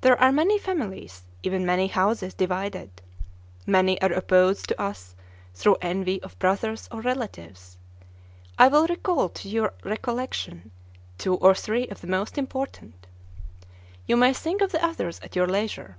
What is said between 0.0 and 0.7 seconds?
There are many